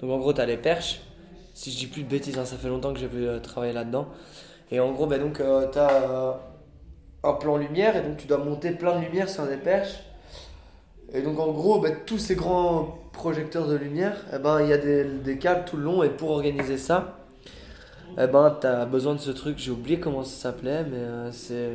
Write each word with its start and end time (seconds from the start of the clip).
Donc 0.00 0.10
en 0.10 0.18
gros, 0.18 0.32
tu 0.32 0.44
les 0.44 0.56
perches. 0.56 1.00
Si 1.54 1.70
je 1.70 1.78
dis 1.78 1.86
plus 1.86 2.02
de 2.02 2.08
bêtises, 2.08 2.38
hein, 2.38 2.44
ça 2.44 2.56
fait 2.56 2.68
longtemps 2.68 2.92
que 2.92 3.00
j'ai 3.00 3.08
pu 3.08 3.26
euh, 3.26 3.38
travailler 3.40 3.72
là-dedans. 3.72 4.08
Et 4.70 4.80
en 4.80 4.92
gros, 4.92 5.06
ben, 5.06 5.20
donc, 5.20 5.38
tu 5.72 5.78
as 5.78 6.40
un 7.22 7.32
plan 7.34 7.56
lumière 7.56 7.96
et 7.96 8.02
donc 8.02 8.16
tu 8.16 8.26
dois 8.26 8.38
monter 8.38 8.70
plein 8.70 8.98
de 8.98 9.04
lumière 9.04 9.28
sur 9.28 9.46
des 9.46 9.56
perches. 9.56 10.00
Et 11.12 11.22
donc 11.22 11.38
en 11.38 11.50
gros, 11.50 11.80
ben, 11.80 11.94
tous 12.06 12.18
ces 12.18 12.36
grands 12.36 12.98
projecteurs 13.12 13.66
de 13.66 13.74
lumière, 13.74 14.16
eh 14.32 14.38
ben, 14.38 14.60
il 14.62 14.68
y 14.68 14.72
a 14.72 14.78
des, 14.78 15.38
câbles 15.38 15.64
tout 15.64 15.76
le 15.76 15.82
long 15.82 16.02
et 16.02 16.08
pour 16.08 16.30
organiser 16.30 16.78
ça, 16.78 17.18
eh 18.18 18.26
ben, 18.26 18.56
tu 18.60 18.66
as 18.66 18.86
besoin 18.86 19.14
de 19.14 19.20
ce 19.20 19.30
truc, 19.30 19.58
j'ai 19.58 19.70
oublié 19.70 19.98
comment 19.98 20.22
ça 20.22 20.50
s'appelait, 20.50 20.84
mais 20.84 20.98
euh, 20.98 21.32
c'est 21.32 21.72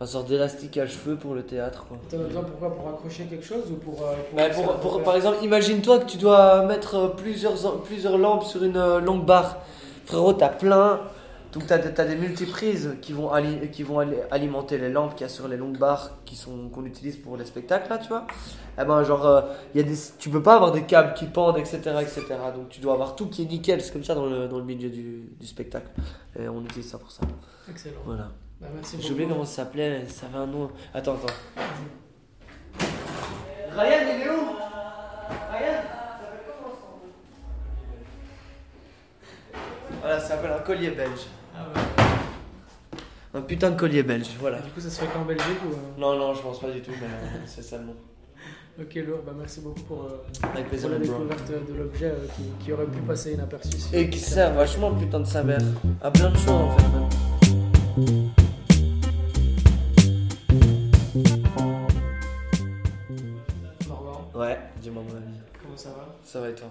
un 0.00 0.06
sort 0.06 0.24
d'élastique 0.24 0.76
à 0.78 0.86
cheveux 0.86 1.16
pour 1.16 1.34
le 1.34 1.42
théâtre. 1.42 1.84
Tu 2.08 2.14
as 2.14 2.18
besoin 2.18 2.42
pourquoi 2.42 2.74
Pour 2.74 2.88
accrocher 2.88 3.24
quelque 3.24 3.44
chose 3.44 3.64
ou 3.70 3.74
pour. 3.74 4.00
euh, 4.02 4.14
pour- 4.30 4.36
Bah, 4.36 4.50
pour- 4.50 4.74
pour- 4.92 5.02
par 5.02 5.16
exemple, 5.16 5.38
imagine-toi 5.42 5.98
que 6.00 6.06
tu 6.06 6.18
dois 6.18 6.64
mettre 6.66 6.94
euh, 6.94 7.08
plusieurs, 7.08 7.54
plusieurs 7.82 8.16
lampes 8.18 8.44
sur 8.44 8.62
une 8.62 8.76
euh, 8.76 9.00
longue 9.00 9.24
barre. 9.24 9.58
Frérot, 10.06 10.34
t'as 10.34 10.48
plein. 10.50 11.00
Donc 11.52 11.66
t'as 11.66 11.76
as 11.76 12.04
des 12.04 12.14
multiprises 12.14 12.94
qui 13.00 13.14
vont, 13.14 13.32
ali- 13.32 13.70
qui 13.70 13.82
vont 13.82 13.98
ali- 14.00 14.18
alimenter 14.30 14.76
les 14.76 14.90
lampes 14.90 15.14
qu'il 15.14 15.22
y 15.22 15.24
a 15.24 15.28
sur 15.30 15.48
les 15.48 15.56
longues 15.56 15.78
barres 15.78 16.10
qui 16.26 16.36
sont 16.36 16.68
qu'on 16.68 16.84
utilise 16.84 17.16
pour 17.16 17.38
les 17.38 17.46
spectacles 17.46 17.88
là, 17.88 17.96
tu 17.96 18.08
vois. 18.08 18.26
Eh 18.80 18.84
ben 18.84 19.02
genre, 19.02 19.26
euh, 19.26 19.40
y 19.74 19.80
a 19.80 19.82
des, 19.82 19.94
tu 20.18 20.28
peux 20.28 20.42
pas 20.42 20.56
avoir 20.56 20.72
des 20.72 20.82
câbles 20.82 21.14
qui 21.14 21.24
pendent, 21.24 21.56
etc., 21.56 21.78
etc. 22.02 22.22
Donc 22.54 22.68
tu 22.68 22.80
dois 22.80 22.92
avoir 22.92 23.16
tout 23.16 23.26
qui 23.28 23.42
est 23.42 23.46
nickel. 23.46 23.80
C'est 23.80 23.92
comme 23.94 24.04
ça 24.04 24.14
dans 24.14 24.26
le, 24.26 24.46
dans 24.46 24.58
le 24.58 24.64
milieu 24.64 24.90
du, 24.90 25.30
du 25.40 25.46
spectacle. 25.46 25.88
Et 26.38 26.48
on 26.48 26.62
utilise 26.62 26.90
ça 26.90 26.98
pour 26.98 27.10
ça. 27.10 27.22
Excellent. 27.70 27.96
Voilà. 28.04 28.28
Bah, 28.60 28.66
J'ai 28.98 29.12
oublié 29.12 29.28
comment 29.28 29.44
ça 29.44 29.56
s'appelait. 29.64 30.06
Ça 30.08 30.26
avait 30.26 30.38
un 30.38 30.46
nom. 30.46 30.70
Attends, 30.92 31.14
attends. 31.14 31.32
Ryan, 33.76 33.98
il 34.02 34.22
est 34.22 34.28
où? 34.30 34.56
Ryan? 35.52 35.82
Voilà, 40.00 40.20
ça 40.20 40.28
s'appelle 40.28 40.52
un 40.52 40.60
collier 40.60 40.90
belge. 40.90 41.20
Ah 41.54 41.66
ouais. 41.74 41.82
Un 43.34 43.42
putain 43.42 43.70
de 43.70 43.76
collier 43.76 44.02
belge, 44.02 44.28
voilà. 44.40 44.58
Du 44.60 44.70
coup, 44.70 44.80
ça 44.80 44.88
se 44.90 45.00
fait 45.00 45.06
qu'en 45.08 45.24
Belgique 45.24 45.60
ou. 45.66 45.72
euh, 45.72 45.76
Non, 46.00 46.16
non, 46.18 46.34
je 46.34 46.40
pense 46.42 46.60
pas 46.60 46.70
du 46.70 46.80
tout, 46.80 46.92
mais 47.00 47.06
euh, 47.06 47.38
c'est 47.46 47.62
ça 47.62 47.76
le 47.78 47.84
nom. 47.84 47.94
Ok, 48.80 48.94
lourd. 49.06 49.18
Bah, 49.26 49.32
merci 49.38 49.60
beaucoup 49.60 49.80
pour, 49.82 50.04
euh, 50.04 50.24
Avec 50.54 50.68
pour 50.70 50.88
la 50.88 50.98
bro. 50.98 51.04
découverte 51.06 51.50
de 51.68 51.74
l'objet 51.74 52.06
euh, 52.06 52.26
qui, 52.36 52.64
qui 52.64 52.72
aurait 52.72 52.86
pu 52.86 53.00
passer 53.00 53.34
inaperçu. 53.34 53.70
Et 53.92 54.08
qui 54.08 54.18
sert 54.18 54.54
vachement, 54.54 54.92
putain 54.94 55.20
de 55.20 55.26
sa 55.26 55.42
mère. 55.42 55.60
À 56.00 56.10
plein 56.10 56.30
de 56.30 56.36
choses 56.36 56.48
en 56.50 56.76
fait, 56.76 56.84
même. 58.04 58.28
Ouais, 64.58 64.80
dis-moi 64.80 65.02
mon 65.02 65.16
ami. 65.16 65.36
comment 65.62 65.76
ça 65.76 65.90
va? 65.90 66.06
Ça 66.24 66.40
va 66.40 66.50
et 66.50 66.54
toi? 66.54 66.68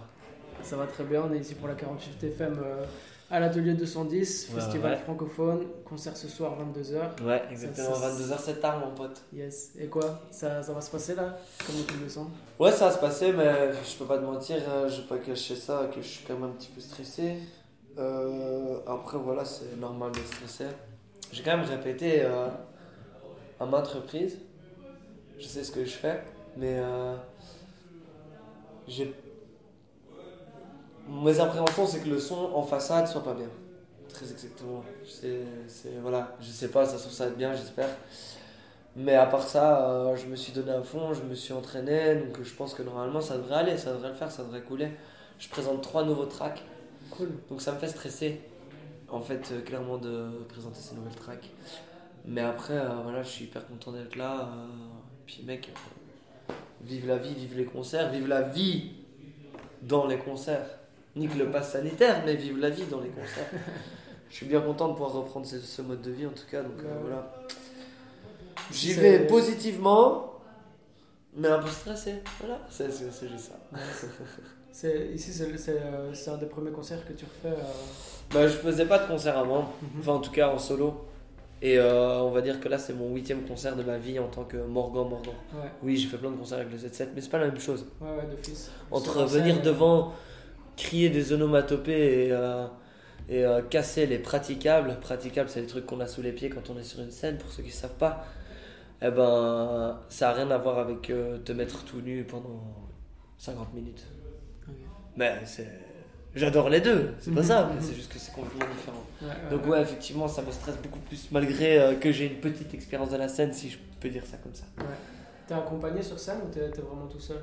Ça 0.64 0.76
va 0.76 0.88
très 0.88 1.04
bien. 1.04 1.24
On 1.30 1.34
est 1.34 1.40
ici 1.40 1.56
pour 1.56 1.68
la 1.68 1.76
48 1.76 2.24
FM 2.24 2.56
euh, 2.64 2.84
à 3.30 3.40
l'atelier 3.40 3.74
210, 3.74 4.50
Ouais, 4.54 4.60
festival 4.62 4.92
ouais. 4.94 4.98
francophone. 4.98 5.66
Concert 5.86 6.18
ce 6.18 6.28
soir 6.28 6.58
22h. 6.60 7.24
Ouais, 7.24 7.44
exactement. 7.52 7.94
Ça, 7.94 8.02
ça- 8.02 8.10
22h, 8.10 8.40
c'est 8.40 8.60
tard, 8.60 8.80
mon 8.80 8.94
pote. 8.96 9.22
Yes. 9.34 9.72
Et 9.80 9.88
quoi? 9.88 10.22
Ça, 10.32 10.64
ça 10.64 10.74
va 10.74 10.82
se 10.82 10.90
passer 10.92 11.16
là? 11.16 11.38
Comment 11.66 11.84
tu 11.88 11.94
le 12.04 12.10
sens 12.10 12.28
Ouais, 12.60 12.72
ça 12.72 12.88
va 12.88 12.92
se 12.92 13.00
passer, 13.00 13.32
mais 13.34 13.72
je 13.74 13.98
peux 13.98 14.06
pas 14.06 14.18
te 14.18 14.24
mentir, 14.24 14.58
euh, 14.68 14.90
je 14.90 15.02
vais 15.02 15.08
pas 15.08 15.18
cacher 15.20 15.56
ça, 15.56 15.90
que 15.94 16.02
je 16.02 16.08
suis 16.08 16.26
quand 16.26 16.34
même 16.34 16.46
un 16.50 16.54
petit 16.54 16.70
peu 16.70 16.82
stressé. 16.82 17.36
Euh, 17.98 18.80
après, 18.88 19.18
voilà, 19.18 19.46
c'est 19.46 19.76
normal 19.80 20.12
de 20.12 20.20
stresser. 20.20 20.72
J'ai 21.32 21.44
quand 21.44 21.58
même 21.58 21.66
répété 21.68 22.22
euh, 22.24 22.48
à 23.60 23.66
maintes 23.66 23.88
reprises. 23.88 24.38
Je 25.40 25.46
sais 25.46 25.64
ce 25.64 25.72
que 25.72 25.84
je 25.86 25.92
fais, 25.92 26.24
mais 26.56 26.78
euh, 26.80 27.16
j'ai. 28.88 29.14
Mes 31.10 31.40
appréhensions, 31.40 31.88
c'est 31.88 32.02
que 32.02 32.10
le 32.10 32.20
son 32.20 32.52
en 32.54 32.64
façade 32.64 33.08
soit 33.08 33.24
pas 33.24 33.34
bien. 33.34 33.48
Très 34.10 34.30
exactement. 34.30 34.84
C'est, 35.06 35.42
voilà, 36.02 36.36
je 36.42 36.50
sais 36.50 36.70
pas, 36.70 36.86
ça 36.86 36.98
se 36.98 37.04
trouve 37.04 37.14
ça 37.14 37.26
va 37.26 37.32
être 37.32 37.38
bien, 37.38 37.54
j'espère. 37.54 37.90
Mais 38.96 39.14
à 39.14 39.26
part 39.28 39.44
ça, 39.44 39.90
euh, 39.90 40.16
je 40.16 40.26
me 40.26 40.36
suis 40.36 40.52
donné 40.54 40.72
à 40.72 40.82
fond, 40.82 41.14
je 41.14 41.22
me 41.22 41.36
suis 41.36 41.54
entraîné, 41.54 42.16
donc 42.16 42.42
je 42.44 42.54
pense 42.56 42.74
que 42.74 42.82
normalement 42.82 43.22
ça 43.22 43.38
devrait 43.38 43.56
aller, 43.56 43.78
ça 43.78 43.94
devrait 43.94 44.10
le 44.10 44.16
faire, 44.16 44.32
ça 44.32 44.44
devrait 44.44 44.64
couler. 44.64 44.90
Je 45.40 45.48
présente 45.50 45.82
trois 45.84 46.04
nouveaux 46.04 46.26
tracks, 46.26 46.64
Cool. 47.12 47.30
donc 47.50 47.62
ça 47.62 47.74
me 47.74 47.78
fait 47.78 47.88
stresser, 47.90 48.42
en 49.08 49.22
fait, 49.22 49.50
euh, 49.52 49.62
clairement 49.62 49.98
de 50.00 50.30
présenter 50.50 50.80
ces 50.80 50.96
nouvelles 50.96 51.16
tracks. 51.16 51.50
Mais 52.26 52.42
après, 52.42 52.74
euh, 52.74 52.90
voilà, 53.04 53.22
je 53.22 53.30
suis 53.30 53.46
hyper 53.46 53.66
content 53.68 53.92
d'être 53.92 54.16
là. 54.16 54.50
puis 55.26 55.44
mec, 55.46 55.72
vive 56.82 57.08
la 57.08 57.18
vie, 57.18 57.34
vive 57.34 57.58
les 57.58 57.66
concerts, 57.66 58.12
vive 58.12 58.28
la 58.28 58.42
vie 58.42 58.92
dans 59.82 60.08
les 60.08 60.18
concerts. 60.18 60.66
Nique 61.16 61.36
le 61.38 61.50
pass 61.50 61.72
sanitaire, 61.72 62.22
mais 62.26 62.36
vive 62.36 62.58
la 62.60 62.70
vie 62.70 62.86
dans 62.86 63.00
les 63.02 63.10
concerts. 63.10 63.50
je 64.30 64.36
suis 64.36 64.46
bien 64.46 64.62
content 64.62 64.88
de 64.90 64.94
pouvoir 64.94 65.12
reprendre 65.14 65.46
ce, 65.46 65.60
ce 65.60 65.82
mode 65.82 66.02
de 66.02 66.12
vie 66.12 66.26
en 66.26 66.32
tout 66.32 66.46
cas, 66.50 66.62
donc 66.62 66.80
euh, 66.84 66.94
voilà. 67.02 67.34
J'y 68.72 68.94
vais 68.94 69.26
positivement, 69.28 70.34
mais 71.36 71.48
un 71.48 71.60
peu 71.60 71.70
stressé. 71.70 72.16
Voilà, 72.40 72.60
c'est 72.70 72.88
juste 72.92 73.50
ça. 73.50 73.80
C'est, 74.72 75.08
ici, 75.16 75.34
c'est, 75.34 75.70
euh, 75.70 76.14
c'est 76.14 76.30
un 76.30 76.38
des 76.38 76.46
premiers 76.46 76.70
concerts 76.72 77.04
que 77.08 77.14
tu 77.14 77.26
refais. 77.26 77.56
euh, 77.58 77.64
Bah, 78.32 78.48
je 78.48 78.54
faisais 78.54 78.86
pas 78.86 79.00
de 79.00 79.08
concert 79.08 79.36
avant, 79.38 79.74
Mhm. 79.82 80.00
enfin 80.02 80.12
en 80.14 80.20
tout 80.20 80.32
cas 80.32 80.50
en 80.50 80.60
solo. 80.60 81.06
Et 81.62 81.80
euh, 81.80 82.20
on 82.22 82.30
va 82.32 82.42
dire 82.42 82.60
que 82.60 82.70
là 82.70 82.78
c'est 82.78 82.94
mon 82.94 83.14
huitième 83.14 83.42
concert 83.44 83.76
de 83.76 83.84
ma 83.84 83.98
vie 83.98 84.20
en 84.20 84.28
tant 84.28 84.44
que 84.44 84.58
Morgan 84.58 85.10
Morgan. 85.10 85.34
Ouais, 85.54 85.70
Oui, 85.82 85.98
j'ai 85.98 86.08
fait 86.08 86.18
plein 86.18 86.30
de 86.32 86.36
concerts 86.36 86.60
avec 86.60 86.72
le 86.72 86.78
7-7, 86.78 87.10
mais 87.16 87.22
c'est 87.22 87.30
pas 87.30 87.40
la 87.40 87.48
même 87.48 87.60
chose. 87.60 87.86
ouais, 88.00 88.08
ouais, 88.10 88.28
d'office. 88.30 88.72
Entre 88.92 89.24
venir 89.26 89.56
scène, 89.56 89.64
devant, 89.64 90.14
crier 90.76 91.10
des 91.10 91.34
onomatopées 91.34 92.28
et, 92.28 92.32
euh, 92.32 92.68
et 93.28 93.44
euh, 93.46 93.62
casser 93.64 94.06
les 94.06 94.20
praticables. 94.20 95.00
Praticables, 95.02 95.50
c'est 95.50 95.62
les 95.62 95.68
trucs 95.68 95.86
qu'on 95.86 96.00
a 96.00 96.08
sous 96.08 96.22
les 96.22 96.32
pieds 96.32 96.50
quand 96.50 96.70
on 96.70 96.78
est 96.78 96.84
sur 96.84 97.02
une 97.02 97.12
scène, 97.12 97.38
pour 97.38 97.50
ceux 97.52 97.64
qui 97.64 97.70
ne 97.70 97.74
savent 97.74 97.96
pas. 97.98 98.26
Eh 99.02 99.10
ben, 99.12 100.00
ça 100.10 100.30
a 100.30 100.34
rien 100.34 100.50
à 100.52 100.58
voir 100.58 100.80
avec 100.80 101.10
euh, 101.10 101.38
te 101.40 101.52
mettre 101.52 101.84
tout 101.86 102.02
nu 102.02 102.24
pendant 102.24 102.62
50 103.38 103.74
minutes. 103.74 104.06
Mais 105.16 105.40
c'est. 105.46 105.68
J'adore 106.38 106.70
les 106.70 106.82
deux, 106.82 107.14
c'est 107.20 107.34
pas 107.34 107.42
Mhm, 107.42 107.46
ça, 107.48 107.68
mais 107.70 107.76
mhm. 107.80 107.82
c'est 107.82 107.96
juste 107.96 108.12
que 108.14 108.20
c'est 108.20 108.32
complètement 108.34 108.66
différent. 108.76 109.04
Ouais, 109.22 109.28
ouais, 109.28 109.50
Donc, 109.58 109.68
ouais, 109.68 109.82
effectivement, 109.82 110.28
ça 110.28 110.42
me 110.42 110.52
stresse 110.52 110.78
beaucoup 110.78 111.00
plus, 111.00 111.30
malgré 111.32 111.80
euh, 111.80 111.96
que 111.96 112.12
j'ai 112.12 112.28
une 112.28 112.40
petite 112.40 112.74
expérience 112.74 113.10
de 113.10 113.18
la 113.18 113.28
scène, 113.28 113.52
si 113.54 113.70
je 113.70 113.78
peux 114.00 114.10
dire 114.10 114.26
ça 114.26 114.38
comme 114.38 114.54
ça. 114.54 114.66
ouais. 114.78 114.84
T'es 115.48 115.54
accompagné 115.54 116.02
sur 116.02 116.20
scène 116.20 116.40
ou 116.46 116.50
t'es, 116.50 116.68
vraiment 116.82 117.08
tout 117.08 117.20
seul? 117.20 117.42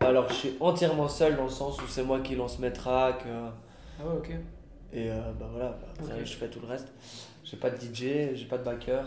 Alors, 0.00 0.28
je 0.28 0.34
suis 0.34 0.56
entièrement 0.60 1.08
seul 1.08 1.36
dans 1.36 1.44
le 1.44 1.50
sens 1.50 1.80
où 1.80 1.86
c'est 1.88 2.02
moi 2.04 2.20
qui 2.20 2.34
lance 2.36 2.58
mes 2.58 2.72
tracks. 2.72 3.24
euh, 3.26 3.48
Ah 4.00 4.06
ouais, 4.06 4.16
ok. 4.18 4.30
Et 4.92 5.10
euh, 5.10 5.14
bah 5.40 5.46
voilà, 5.50 5.70
bah, 5.80 5.88
après, 5.98 6.24
je 6.24 6.36
fais 6.36 6.48
tout 6.48 6.60
le 6.60 6.66
reste. 6.66 6.88
J'ai 7.44 7.56
pas 7.56 7.70
de 7.70 7.76
DJ, 7.76 8.34
j'ai 8.34 8.44
pas 8.46 8.58
de 8.58 8.64
backer. 8.64 9.04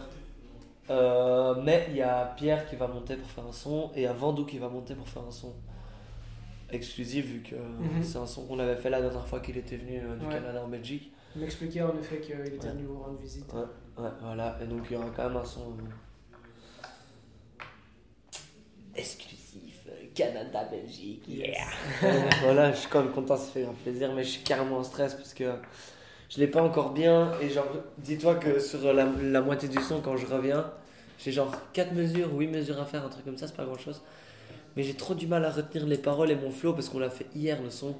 Euh, 0.89 1.55
mais 1.63 1.87
il 1.89 1.95
y 1.97 2.01
a 2.01 2.33
Pierre 2.37 2.67
qui 2.69 2.75
va 2.75 2.87
monter 2.87 3.15
pour 3.15 3.29
faire 3.29 3.45
un 3.47 3.51
son 3.51 3.91
et 3.95 4.01
il 4.01 4.03
y 4.03 4.07
a 4.07 4.13
Vandou 4.13 4.45
qui 4.45 4.57
va 4.59 4.69
monter 4.69 4.93
pour 4.93 5.07
faire 5.07 5.23
un 5.27 5.31
son 5.31 5.53
exclusif 6.75 7.25
vu 7.25 7.41
que 7.41 7.55
Mhm. 7.55 8.03
c'est 8.03 8.17
un 8.17 8.25
son 8.27 8.45
qu'on 8.45 8.59
avait 8.59 8.75
fait 8.75 8.89
la 8.89 9.01
dernière 9.01 9.27
fois 9.27 9.39
qu'il 9.39 9.57
était 9.57 9.77
venu 9.77 9.99
euh, 9.99 10.15
du 10.15 10.25
Ouais. 10.25 10.33
Canada 10.33 10.61
en 10.63 10.67
Belgique. 10.67 11.11
Il 11.35 11.41
m'expliquait 11.41 11.81
en 11.81 11.97
effet 11.99 12.19
qu'il 12.19 12.39
était 12.39 12.69
venu 12.69 12.83
vous 12.83 12.99
rendre 13.01 13.19
visite. 13.19 13.51
Ouais, 13.53 14.03
ouais, 14.03 14.09
voilà. 14.21 14.57
Et 14.61 14.65
donc 14.65 14.83
il 14.89 14.93
y 14.93 14.95
aura 14.97 15.09
quand 15.15 15.27
même 15.27 15.37
un 15.37 15.43
son 15.45 15.71
euh, 15.71 17.59
exclusif 18.95 19.85
euh, 19.89 20.05
Canada-Belgique. 20.13 21.23
Yeah! 21.27 21.65
voilà, 22.41 22.71
je 22.71 22.77
suis 22.77 22.89
quand 22.89 23.03
même 23.03 23.11
content, 23.11 23.35
ça 23.37 23.51
fait 23.51 23.65
un 23.65 23.73
plaisir, 23.73 24.13
mais 24.13 24.23
je 24.23 24.29
suis 24.29 24.43
carrément 24.43 24.77
en 24.77 24.83
stress 24.83 25.13
parce 25.15 25.33
que 25.33 25.51
je 26.29 26.39
l'ai 26.39 26.47
pas 26.47 26.63
encore 26.63 26.91
bien. 26.93 27.33
Et 27.41 27.49
genre, 27.49 27.67
dis-toi 27.97 28.35
que 28.35 28.59
sur 28.59 28.93
la, 28.93 29.05
la 29.05 29.41
moitié 29.41 29.67
du 29.69 29.81
son, 29.81 30.01
quand 30.01 30.15
je 30.17 30.25
reviens, 30.25 30.71
j'ai 31.19 31.31
genre 31.31 31.51
4 31.73 31.93
mesures, 31.93 32.33
8 32.33 32.47
mesures 32.47 32.79
à 32.79 32.85
faire, 32.85 33.05
un 33.05 33.09
truc 33.09 33.25
comme 33.25 33.37
ça, 33.37 33.47
c'est 33.47 33.55
pas 33.57 33.65
grand 33.65 33.77
chose. 33.77 34.01
Mais 34.75 34.83
j'ai 34.83 34.93
trop 34.93 35.13
du 35.13 35.27
mal 35.27 35.45
à 35.45 35.49
retenir 35.49 35.85
les 35.85 35.97
paroles 35.97 36.31
et 36.31 36.35
mon 36.35 36.51
flow 36.51 36.73
parce 36.73 36.89
qu'on 36.89 36.99
l'a 36.99 37.09
fait 37.09 37.27
hier 37.35 37.61
le 37.61 37.69
son. 37.69 37.95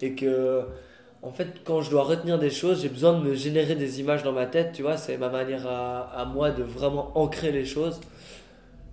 Et 0.00 0.14
que, 0.14 0.62
en 1.22 1.30
fait, 1.30 1.48
quand 1.64 1.80
je 1.82 1.90
dois 1.90 2.02
retenir 2.02 2.38
des 2.38 2.50
choses, 2.50 2.82
j'ai 2.82 2.88
besoin 2.88 3.18
de 3.18 3.22
me 3.24 3.34
générer 3.34 3.74
des 3.74 4.00
images 4.00 4.22
dans 4.22 4.32
ma 4.32 4.46
tête, 4.46 4.72
tu 4.72 4.82
vois, 4.82 4.96
c'est 4.96 5.16
ma 5.16 5.28
manière 5.28 5.66
à, 5.66 6.02
à 6.20 6.24
moi 6.24 6.50
de 6.50 6.62
vraiment 6.62 7.12
ancrer 7.16 7.52
les 7.52 7.64
choses. 7.64 8.00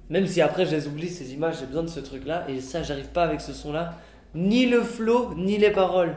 Même 0.10 0.28
si 0.28 0.42
après 0.42 0.66
je 0.66 0.76
les 0.76 0.88
oublie, 0.88 1.10
ces 1.10 1.34
images, 1.34 1.56
j'ai 1.60 1.66
besoin 1.66 1.84
de 1.84 1.90
ce 1.90 2.00
truc-là. 2.00 2.46
Et 2.50 2.62
ça, 2.62 2.84
j'arrive 2.84 3.10
pas 3.10 3.24
avec 3.24 3.42
ce 3.42 3.54
son-là. 3.54 3.96
Ni 4.36 4.66
le 4.66 4.82
flow, 4.82 5.34
ni 5.36 5.58
les 5.58 5.72
paroles. 5.72 6.16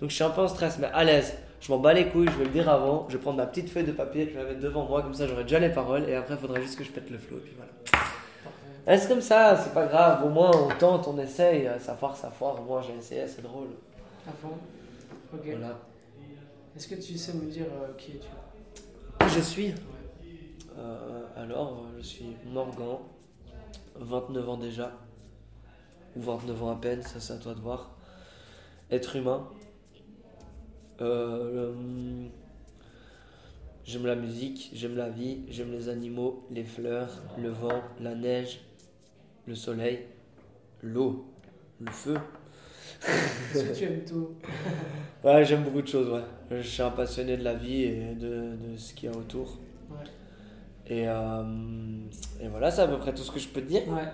Donc 0.00 0.10
je 0.10 0.14
suis 0.14 0.24
un 0.24 0.30
peu 0.30 0.42
en 0.42 0.48
stress, 0.48 0.78
mais 0.78 0.88
à 0.92 1.04
l'aise. 1.04 1.34
Je 1.60 1.72
m'en 1.72 1.78
bats 1.78 1.92
les 1.92 2.06
couilles, 2.06 2.28
je 2.30 2.38
vais 2.38 2.44
le 2.44 2.50
dire 2.50 2.68
avant. 2.68 3.06
Je 3.08 3.16
vais 3.16 3.22
prendre 3.22 3.38
ma 3.38 3.46
petite 3.46 3.70
feuille 3.70 3.84
de 3.84 3.92
papier, 3.92 4.28
je 4.28 4.36
vais 4.36 4.42
la 4.42 4.48
mettre 4.50 4.60
devant 4.60 4.84
moi, 4.84 5.02
comme 5.02 5.14
ça 5.14 5.26
j'aurai 5.26 5.44
déjà 5.44 5.58
les 5.58 5.70
paroles. 5.70 6.08
Et 6.08 6.14
après, 6.14 6.34
il 6.34 6.40
faudra 6.40 6.60
juste 6.60 6.78
que 6.78 6.84
je 6.84 6.90
pète 6.90 7.10
le 7.10 7.18
flow. 7.18 7.38
Et 7.38 7.40
puis 7.40 7.52
voilà. 7.56 8.02
C'est 8.86 9.08
comme 9.08 9.20
ça, 9.20 9.56
c'est 9.56 9.74
pas 9.74 9.86
grave. 9.86 10.24
Au 10.24 10.28
moins, 10.28 10.50
on 10.54 10.68
tente, 10.78 11.08
on 11.08 11.18
essaye. 11.18 11.68
Ça 11.80 11.94
foire, 11.96 12.16
ça 12.16 12.30
foire. 12.30 12.60
Au 12.60 12.64
moins, 12.64 12.82
j'ai 12.82 12.94
essayé, 12.94 13.26
c'est 13.26 13.42
drôle. 13.42 13.68
À 14.26 14.30
fond. 14.32 14.56
Ok. 15.34 15.42
Voilà. 15.44 15.76
Est-ce 16.76 16.88
que 16.88 16.94
tu 16.94 17.16
sais 17.18 17.32
me 17.34 17.50
dire 17.50 17.66
euh, 17.66 17.92
qui 17.98 18.12
es-tu? 18.12 18.28
Je 19.28 19.40
suis? 19.40 19.74
Euh, 20.78 21.22
Alors, 21.36 21.84
euh, 21.86 21.98
je 21.98 22.02
suis 22.04 22.36
Morgan, 22.52 22.98
29 23.96 24.48
ans 24.48 24.56
déjà. 24.58 24.92
Ou 26.14 26.20
29 26.20 26.62
ans 26.62 26.70
à 26.70 26.76
peine, 26.76 27.02
ça 27.02 27.18
c'est 27.18 27.32
à 27.32 27.36
toi 27.38 27.54
de 27.54 27.60
voir. 27.60 27.90
être 28.90 29.16
humain. 29.16 29.48
Euh, 31.00 31.74
j'aime 33.84 34.06
la 34.06 34.14
musique, 34.16 34.70
j'aime 34.72 34.96
la 34.96 35.08
vie, 35.10 35.44
j'aime 35.48 35.72
les 35.72 35.88
animaux, 35.88 36.46
les 36.50 36.64
fleurs, 36.64 37.10
le 37.38 37.50
vent, 37.50 37.82
la 38.00 38.14
neige, 38.14 38.60
le 39.46 39.54
soleil, 39.54 40.00
l'eau, 40.82 41.26
le 41.80 41.90
feu. 41.90 42.16
Est-ce 43.54 43.64
que 43.64 43.74
tu 43.76 43.84
aimes 43.84 44.04
tout 44.04 44.30
Ouais, 45.24 45.44
j'aime 45.44 45.64
beaucoup 45.64 45.82
de 45.82 45.86
choses, 45.88 46.08
ouais. 46.10 46.22
Je 46.58 46.66
suis 46.66 46.82
un 46.82 46.90
passionné 46.90 47.36
de 47.36 47.44
la 47.44 47.54
vie 47.54 47.82
et 47.84 48.14
de, 48.14 48.56
de 48.56 48.76
ce 48.76 48.94
qu'il 48.94 49.10
y 49.10 49.12
a 49.12 49.16
autour. 49.16 49.58
Ouais. 49.90 49.96
Et, 50.88 51.08
euh, 51.08 51.42
et 52.40 52.48
voilà, 52.48 52.70
c'est 52.70 52.82
à 52.82 52.88
peu 52.88 52.98
près 52.98 53.12
tout 53.14 53.22
ce 53.22 53.32
que 53.32 53.40
je 53.40 53.48
peux 53.48 53.60
te 53.60 53.66
dire. 53.66 53.82
Ouais. 53.88 54.04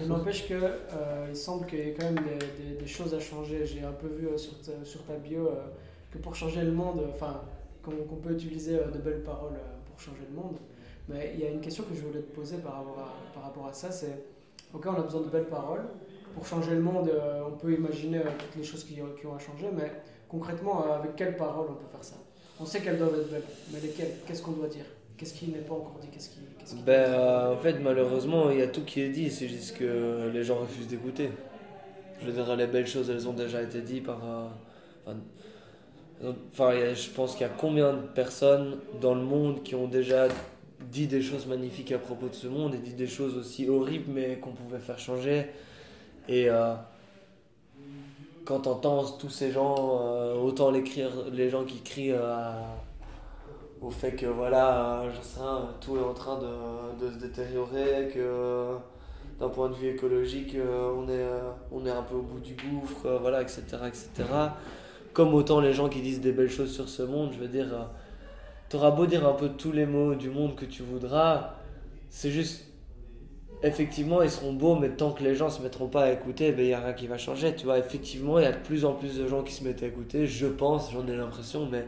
Il 0.00 0.08
n'empêche 0.08 0.48
que 0.48 0.54
euh, 0.54 1.26
il 1.28 1.36
semble 1.36 1.66
qu'il 1.66 1.78
y 1.78 1.82
ait 1.82 1.94
quand 1.98 2.10
même 2.10 2.24
des, 2.24 2.64
des- 2.64 2.76
des 2.80 2.86
choses 2.86 3.12
à 3.14 3.20
changer. 3.20 3.66
J'ai 3.66 3.82
un 3.82 3.92
peu 3.92 4.08
vu 4.08 4.28
euh, 4.28 4.38
sur, 4.38 4.58
ta, 4.62 4.72
sur 4.84 5.04
ta 5.04 5.14
bio 5.16 5.48
euh, 5.48 5.66
que 6.10 6.18
pour 6.18 6.34
changer 6.34 6.62
le 6.62 6.72
monde, 6.72 7.02
enfin, 7.12 7.42
qu'on 7.82 7.92
qu'on 7.92 8.16
peut 8.16 8.32
utiliser 8.32 8.76
de 8.78 8.98
belles 8.98 9.22
paroles 9.22 9.58
pour 9.86 10.00
changer 10.00 10.22
le 10.30 10.34
monde. 10.36 10.56
Mais 11.08 11.32
il 11.34 11.40
y 11.40 11.46
a 11.46 11.50
une 11.50 11.60
question 11.60 11.84
que 11.84 11.94
je 11.94 12.00
voulais 12.00 12.20
te 12.22 12.34
poser 12.34 12.56
par 12.58 12.76
rapport 12.76 12.98
à, 12.98 13.34
par 13.34 13.42
rapport 13.42 13.66
à 13.66 13.72
ça, 13.74 13.90
c'est, 13.92 14.24
ok, 14.74 14.86
on 14.86 15.00
a 15.00 15.02
besoin 15.02 15.20
de 15.22 15.28
belles 15.28 15.48
paroles. 15.48 15.84
Pour 16.34 16.46
changer 16.46 16.72
le 16.72 16.80
monde, 16.80 17.08
euh, 17.08 17.42
on 17.46 17.52
peut 17.56 17.72
imaginer 17.72 18.18
euh, 18.18 18.30
toutes 18.38 18.56
les 18.56 18.64
choses 18.64 18.84
qui, 18.84 19.00
ont 19.00 19.34
à 19.34 19.38
changer, 19.38 19.68
mais 19.72 19.90
concrètement, 20.28 20.84
euh, 20.84 20.98
avec 20.98 21.14
quelles 21.14 21.36
paroles 21.36 21.66
on 21.70 21.74
peut 21.74 21.90
faire 21.90 22.02
ça? 22.02 22.16
On 22.58 22.64
sait 22.64 22.80
qu'elles 22.80 22.98
doivent 22.98 23.20
être 23.20 23.30
belles, 23.30 23.42
mais 23.72 23.80
lesquelles? 23.80 24.16
Qu'est-ce 24.26 24.42
qu'on 24.42 24.52
doit 24.52 24.68
dire? 24.68 24.84
Qu'est-ce 25.16 25.34
qui 25.34 25.46
n'est 25.48 25.58
pas 25.58 25.74
encore 25.74 25.98
dit? 26.00 26.08
Qu'est-ce 26.08 26.30
qui, 26.30 26.82
Ben, 26.84 27.52
en 27.52 27.56
fait, 27.56 27.78
malheureusement, 27.78 28.50
il 28.50 28.58
y 28.58 28.62
a 28.62 28.66
tout 28.66 28.84
qui 28.84 29.00
est 29.00 29.10
dit, 29.10 29.30
c'est 29.30 29.48
juste 29.48 29.78
que 29.78 30.28
les 30.32 30.42
gens 30.42 30.56
refusent 30.56 30.88
d'écouter. 30.88 31.30
Je 32.20 32.26
veux 32.26 32.32
dire, 32.32 32.56
les 32.56 32.66
belles 32.66 32.86
choses, 32.86 33.10
elles 33.10 33.28
ont 33.28 33.32
déjà 33.32 33.62
été 33.62 33.80
dites 33.80 34.04
par. 34.04 34.18
enfin, 36.52 36.72
je 36.94 37.10
pense 37.10 37.32
qu'il 37.32 37.42
y 37.42 37.50
a 37.50 37.52
combien 37.56 37.92
de 37.92 38.02
personnes 38.08 38.78
dans 39.00 39.14
le 39.14 39.22
monde 39.22 39.62
qui 39.62 39.76
ont 39.76 39.86
déjà 39.86 40.26
dit 40.80 41.06
des 41.06 41.22
choses 41.22 41.46
magnifiques 41.46 41.92
à 41.92 41.98
propos 41.98 42.28
de 42.28 42.34
ce 42.34 42.46
monde 42.46 42.74
et 42.74 42.78
dit 42.78 42.94
des 42.94 43.06
choses 43.06 43.36
aussi 43.36 43.68
horribles, 43.68 44.10
mais 44.12 44.38
qu'on 44.38 44.52
pouvait 44.52 44.78
faire 44.80 44.98
changer. 44.98 45.46
Et 46.28 46.48
euh, 46.50 46.74
quand 48.44 48.60
t'entends 48.60 49.04
tous 49.04 49.30
ces 49.30 49.50
gens, 49.50 50.00
euh, 50.02 50.34
autant 50.34 50.70
les, 50.70 50.82
crier- 50.82 51.08
les 51.32 51.48
gens 51.48 51.64
qui 51.64 51.80
crient 51.80 52.12
euh, 52.12 52.50
au 53.80 53.90
fait 53.90 54.12
que 54.12 54.26
voilà, 54.26 55.04
je 55.10 55.22
sais 55.26 55.40
tout 55.80 55.96
est 55.96 56.02
en 56.02 56.14
train 56.14 56.38
de, 56.38 57.04
de 57.06 57.12
se 57.12 57.18
détériorer, 57.18 58.10
que 58.14 58.74
d'un 59.40 59.48
point 59.48 59.68
de 59.68 59.74
vue 59.74 59.88
écologique, 59.88 60.54
euh, 60.54 60.92
on, 60.96 61.08
est, 61.08 61.26
on 61.72 61.84
est 61.86 61.90
un 61.90 62.02
peu 62.02 62.16
au 62.16 62.22
bout 62.22 62.40
du 62.40 62.54
gouffre, 62.54 63.18
voilà, 63.20 63.42
etc., 63.42 63.62
etc. 63.86 64.08
Comme 65.12 65.34
autant 65.34 65.60
les 65.60 65.72
gens 65.72 65.88
qui 65.88 66.00
disent 66.02 66.20
des 66.20 66.32
belles 66.32 66.50
choses 66.50 66.72
sur 66.72 66.88
ce 66.88 67.02
monde, 67.02 67.30
je 67.32 67.38
veux 67.38 67.48
dire, 67.48 67.68
t'auras 68.68 68.90
beau 68.90 69.06
dire 69.06 69.26
un 69.26 69.34
peu 69.34 69.50
tous 69.50 69.72
les 69.72 69.86
mots 69.86 70.14
du 70.14 70.30
monde 70.30 70.56
que 70.56 70.64
tu 70.64 70.82
voudras, 70.82 71.54
c'est 72.10 72.30
juste, 72.30 72.66
effectivement, 73.62 74.22
ils 74.22 74.30
seront 74.30 74.52
beaux, 74.52 74.76
mais 74.76 74.90
tant 74.90 75.12
que 75.12 75.22
les 75.24 75.34
gens 75.34 75.50
se 75.50 75.62
mettront 75.62 75.88
pas 75.88 76.04
à 76.04 76.12
écouter, 76.12 76.52
ben, 76.52 76.62
il 76.62 76.68
n'y 76.68 76.74
a 76.74 76.80
rien 76.80 76.92
qui 76.92 77.06
va 77.06 77.18
changer, 77.18 77.54
tu 77.54 77.64
vois. 77.64 77.78
Effectivement, 77.78 78.38
il 78.38 78.44
y 78.44 78.46
a 78.46 78.52
de 78.52 78.58
plus 78.58 78.84
en 78.84 78.94
plus 78.94 79.16
de 79.18 79.26
gens 79.26 79.42
qui 79.42 79.52
se 79.54 79.64
mettent 79.64 79.82
à 79.82 79.86
écouter, 79.86 80.26
je 80.26 80.46
pense, 80.46 80.92
j'en 80.92 81.06
ai 81.08 81.16
l'impression, 81.16 81.66
mais 81.70 81.86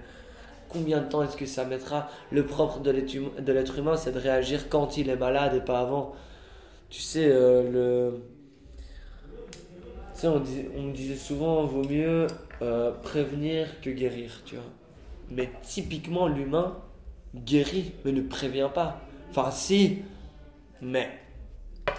combien 0.69 1.00
de 1.00 1.08
temps 1.08 1.23
est-ce 1.23 1.37
que 1.37 1.46
ça 1.46 1.64
mettra 1.64 2.08
Le 2.31 2.46
propre 2.46 2.81
de 2.81 2.90
l'être 2.90 3.17
hum- 3.17 3.78
humain, 3.78 3.96
c'est 3.96 4.12
de 4.12 4.19
réagir 4.19 4.69
quand 4.69 4.96
il 4.96 5.08
est 5.11 5.17
malade 5.17 5.55
et 5.55 5.61
pas 5.61 5.81
avant. 5.81 6.14
Tu 6.90 7.00
sais, 7.02 7.28
euh, 7.31 7.70
le... 7.70 8.23
Tu 10.19 10.26
on 10.26 10.82
me 10.82 10.93
disait 10.93 11.14
souvent, 11.17 11.64
vaut 11.67 11.84
mieux 11.84 12.26
euh, 12.62 12.90
prévenir 13.02 13.81
que 13.82 13.90
guérir, 13.90 14.43
tu 14.46 14.56
vois. 14.56 14.64
Mais 15.31 15.50
typiquement, 15.62 16.28
l'humain 16.28 16.76
guérit, 17.34 17.93
mais 18.05 18.12
ne 18.12 18.23
prévient 18.23 18.70
pas. 18.73 19.00
Enfin, 19.31 19.50
si, 19.50 20.02
mais 20.81 21.11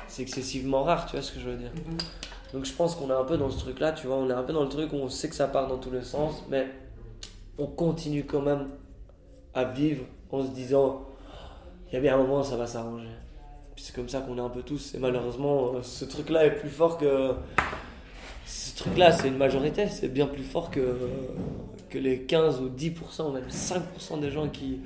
c'est 0.08 0.22
excessivement 0.22 0.84
rare, 0.84 1.06
tu 1.06 1.14
vois 1.14 1.22
ce 1.22 1.32
que 1.32 1.40
je 1.40 1.50
veux 1.50 1.58
dire. 1.58 1.72
Mhm. 1.74 1.98
Donc 2.54 2.66
je 2.66 2.74
pense 2.74 2.96
qu'on 2.96 3.10
est 3.10 3.14
un 3.14 3.26
peu 3.26 3.38
dans 3.38 3.50
ce 3.50 3.60
truc-là, 3.60 3.92
tu 3.92 4.08
vois, 4.08 4.16
on 4.16 4.30
est 4.30 4.34
un 4.34 4.44
peu 4.44 4.54
dans 4.54 4.64
le 4.64 4.70
truc 4.70 4.94
où 4.94 4.96
on 4.96 5.10
sait 5.10 5.30
que 5.30 5.36
ça 5.36 5.48
part 5.48 5.68
dans 5.68 5.78
tous 5.78 5.92
les 5.92 6.04
sens, 6.04 6.44
mais 6.50 6.68
on 7.58 7.68
continue 7.68 8.24
quand 8.24 8.42
même 8.42 8.68
à 9.54 9.66
vivre 9.66 10.06
en 10.32 10.44
se 10.44 10.52
disant, 10.52 11.06
il 11.88 11.96
y 11.96 11.98
a 11.98 12.00
bien 12.00 12.16
un 12.16 12.18
moment, 12.18 12.44
ça 12.44 12.56
va 12.56 12.66
s'arranger. 12.66 13.10
Puis 13.76 13.86
c'est 13.86 13.96
comme 13.96 14.10
ça 14.10 14.22
qu'on 14.22 14.38
est 14.38 14.42
un 14.42 14.50
peu 14.50 14.64
tous, 14.64 14.96
et 14.96 14.98
malheureusement, 14.98 15.74
euh, 15.74 15.82
ce 15.82 16.06
truc-là 16.06 16.46
est 16.46 16.56
plus 16.56 16.70
fort 16.70 16.98
que... 16.98 17.34
Ce 18.48 18.76
truc-là, 18.78 19.12
c'est 19.12 19.28
une 19.28 19.38
majorité, 19.38 19.88
c'est 19.90 20.08
bien 20.08 20.26
plus 20.28 20.44
fort 20.44 20.72
que, 20.72 20.98
que 21.90 21.98
les 21.98 22.22
15 22.24 22.62
ou 22.62 22.70
10%, 22.70 23.24
ou 23.28 23.32
même 23.32 23.48
5% 23.50 24.20
des 24.22 24.32
gens 24.32 24.48
qui, 24.48 24.80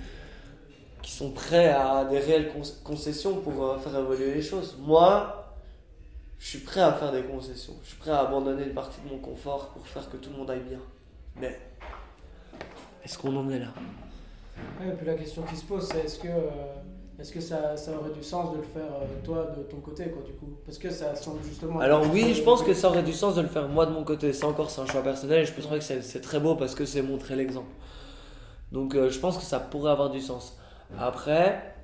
qui 1.04 1.12
sont 1.12 1.31
prêts 1.31 1.69
à 1.69 2.06
des 2.06 2.19
réelles 2.19 2.52
con- 2.52 2.63
concessions 2.84 3.36
pour 3.42 3.63
euh, 3.63 3.78
faire 3.78 3.96
évoluer 3.98 4.34
les 4.34 4.42
choses. 4.42 4.78
Moi, 4.80 5.54
je 6.40 6.48
suis 6.48 6.60
prêt 6.60 6.81
à 6.81 6.92
faire 6.94 7.12
des 7.12 7.22
concessions. 7.22 7.74
Je 7.84 7.90
suis 7.90 7.98
prêt 7.98 8.12
à 8.12 8.22
abandonner 8.22 8.63
une 8.63 8.74
partie 8.74 9.00
de 9.06 9.10
mon 9.13 9.19
confort 9.19 9.69
pour 9.69 9.88
faire 9.88 10.10
que 10.10 10.18
tout 10.18 10.31
le 10.31 10.38
monde 10.38 10.50
aille 10.50 10.64
bien. 10.68 10.80
Mais 11.40 11.60
est-ce 13.04 13.18
qu'on 13.19 13.36
en 13.36 13.48
est 13.52 13.60
là? 13.60 13.74
Ouais, 14.80 14.88
et 14.90 14.92
puis 14.94 15.06
la 15.06 15.14
question 15.16 15.44
qui 15.44 15.56
se 15.56 15.66
pose, 15.66 15.88
c'est 15.88 16.00
est-ce 16.00 16.18
que, 16.19 16.28
euh, 16.28 16.50
est-ce 17.21 17.31
que 17.31 17.39
ça, 17.39 17.77
ça 17.77 17.91
aurait 17.91 18.09
du 18.12 18.23
sens 18.23 18.51
de 18.51 18.57
le 18.57 18.63
faire 18.63 18.81
euh, 19.01 19.06
toi 19.23 19.53
de 19.56 19.62
ton 19.63 19.77
côté, 19.77 20.06
quoi, 20.06 20.23
du 20.23 20.33
coup? 20.33 20.50
Parce 20.65 20.77
que 20.79 20.89
ça 20.89 21.15
semble 21.15 21.44
justement. 21.44 21.79
Alors 21.79 22.03
oui, 22.12 22.33
je 22.33 22.41
pense 22.41 22.63
que 22.63 22.73
ça 22.73 22.89
aurait 22.89 23.03
du 23.03 23.13
sens 23.13 23.35
de 23.35 23.41
le 23.41 23.47
faire 23.47 23.68
moi 23.69 23.85
de 23.85 23.91
mon 23.91 24.03
côté. 24.03 24.33
Ça 24.33 24.47
encore, 24.47 24.69
c'est 24.71 24.81
un 24.81 24.85
choix 24.88 25.03
personnel 25.03 25.39
et 25.44 25.45
je 25.45 25.53
peux 25.53 25.62
trouver 25.62 25.79
que 25.79 25.85
c'est 25.85 26.01
c'est 26.01 26.21
très 26.21 26.39
beau 26.39 26.56
parce 26.56 26.73
que 26.75 26.85
c'est 26.85 27.01
montrer 27.01 27.35
l'exemple. 27.35 27.69
Donc 28.71 28.95
euh, 28.95 29.09
je 29.09 29.19
pense 29.19 29.38
que 29.38 29.44
ça 29.44 29.59
pourrait 29.59 29.91
avoir 29.91 30.09
du 30.09 30.19
sens. 30.21 30.57
Après, 31.00 31.75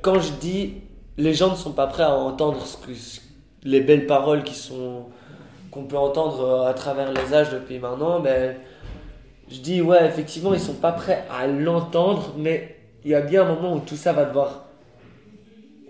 quand 0.00 0.18
je 0.20 0.32
dis 0.32 0.74
les 1.18 1.34
gens 1.34 1.50
ne 1.50 1.56
sont 1.56 1.72
pas 1.72 1.86
prêts 1.86 2.02
à 2.04 2.14
entendre 2.14 2.64
ce 2.64 2.76
que, 2.78 2.94
ce- 2.94 3.20
les 3.64 3.80
belles 3.80 4.06
paroles 4.06 4.42
qui 4.42 4.54
sont 4.54 5.06
qu'on 5.70 5.84
peut 5.84 5.96
entendre 5.98 6.40
euh, 6.42 6.66
à 6.68 6.74
travers 6.74 7.12
les 7.12 7.34
âges 7.34 7.50
depuis 7.50 7.78
maintenant, 7.78 8.20
ben 8.20 8.56
je 9.50 9.58
dis 9.60 9.80
ouais 9.82 10.06
effectivement 10.06 10.54
ils 10.54 10.60
sont 10.60 10.74
pas 10.74 10.92
prêts 10.92 11.24
à 11.30 11.46
l'entendre, 11.46 12.34
mais 12.36 12.76
il 13.04 13.10
y 13.10 13.14
a 13.14 13.20
bien 13.20 13.42
un 13.44 13.54
moment 13.54 13.74
où 13.74 13.80
tout 13.80 13.96
ça 13.96 14.12
va 14.12 14.24
devoir 14.24 14.64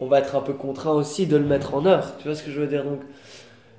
on 0.01 0.07
va 0.07 0.19
être 0.19 0.35
un 0.35 0.41
peu 0.41 0.53
contraint 0.53 0.93
aussi 0.93 1.27
de 1.27 1.37
le 1.37 1.45
mettre 1.45 1.75
en 1.75 1.87
œuvre. 1.87 2.13
Tu 2.19 2.25
vois 2.27 2.35
ce 2.35 2.43
que 2.43 2.51
je 2.51 2.61
veux 2.61 2.67
dire? 2.67 2.85
Donc, 2.85 3.01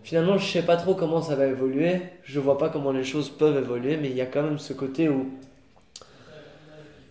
finalement, 0.03 0.37
je 0.37 0.45
sais 0.49 0.61
pas 0.61 0.77
trop 0.77 0.95
comment 0.95 1.21
ça 1.21 1.35
va 1.35 1.47
évoluer. 1.47 2.01
Je 2.23 2.39
vois 2.39 2.57
pas 2.57 2.69
comment 2.69 2.91
les 2.91 3.03
choses 3.03 3.29
peuvent 3.29 3.57
évoluer, 3.57 3.97
mais 3.97 4.09
il 4.09 4.15
y 4.15 4.21
a 4.21 4.25
quand 4.25 4.41
même 4.43 4.57
ce 4.57 4.71
côté 4.73 5.09
où 5.09 5.27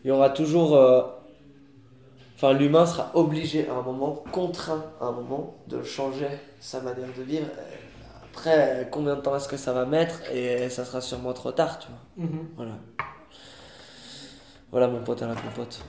il 0.05 0.09
y 0.09 0.11
aura 0.11 0.31
toujours. 0.31 0.77
euh, 0.77 1.03
Enfin, 2.35 2.55
l'humain 2.55 2.87
sera 2.87 3.11
obligé 3.15 3.69
à 3.69 3.75
un 3.75 3.83
moment, 3.83 4.25
contraint 4.33 4.85
à 5.01 5.05
un 5.07 5.13
moment, 5.13 5.55
de 5.69 5.83
changer 5.83 6.27
sa 6.59 6.81
manière 6.81 7.07
de 7.17 7.23
vivre. 7.23 7.47
Après, 8.25 8.89
combien 8.91 9.15
de 9.15 9.21
temps 9.21 9.37
est-ce 9.37 9.49
que 9.49 9.57
ça 9.57 9.73
va 9.73 9.85
mettre? 9.85 10.21
Et 10.33 10.69
ça 10.71 10.85
sera 10.85 11.01
sûrement 11.01 11.33
trop 11.35 11.53
tard, 11.53 11.79
tu 11.79 11.87
vois. 11.89 12.27
Mhm. 12.27 12.49
Voilà. 12.57 12.73
Voilà 14.73 14.89
mon 14.89 15.03
pote 15.05 15.23
à 15.23 15.27
la 15.27 15.35
compote. 15.35 15.85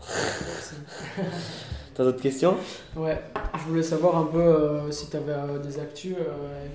Merci. 0.00 0.74
T'as 1.94 2.04
d'autres 2.04 2.22
questions? 2.22 2.56
Ouais, 2.96 3.20
je 3.54 3.62
voulais 3.68 3.82
savoir 3.82 4.16
un 4.16 4.26
peu 4.26 4.38
euh, 4.38 4.90
si 4.90 5.10
tu 5.10 5.16
avais 5.16 5.58
des 5.62 5.78
actus 5.80 6.14
euh, 6.16 6.66